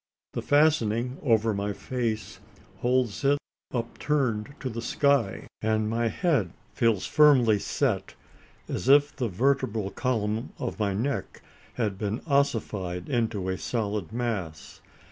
[0.33, 2.39] The fastening over my face
[2.77, 3.37] holds it
[3.71, 8.15] upturned to the sky; and my head feels firmly set
[8.67, 11.43] as if the vertebral column of my neck
[11.75, 14.81] had become ossified into a solid mass!